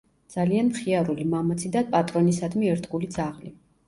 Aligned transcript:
ძალიან 0.35 0.69
მხიარული, 0.69 1.25
მამაცი 1.33 1.71
და 1.75 1.83
პატრონისადმი 1.97 2.71
ერთგული 2.73 3.11
ძაღლი. 3.19 3.53